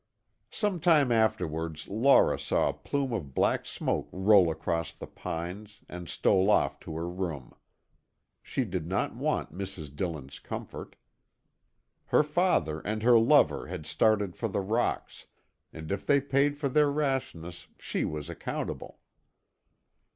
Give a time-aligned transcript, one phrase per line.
[0.49, 6.09] Some time afterwards Laura saw a plume of black smoke roll across the pines and
[6.09, 7.53] stole off to her room.
[8.41, 9.95] She did not want Mrs.
[9.95, 10.95] Dillon's comfort.
[12.07, 15.27] Her father and her lover had started for the rocks,
[15.71, 18.97] and if they paid for their rashness, she was accountable.